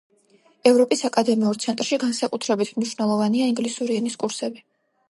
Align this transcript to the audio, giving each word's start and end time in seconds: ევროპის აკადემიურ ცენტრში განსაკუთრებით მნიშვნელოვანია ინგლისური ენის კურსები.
ევროპის 0.69 1.03
აკადემიურ 1.09 1.59
ცენტრში 1.65 2.01
განსაკუთრებით 2.05 2.75
მნიშვნელოვანია 2.79 3.53
ინგლისური 3.55 4.01
ენის 4.03 4.23
კურსები. 4.27 4.69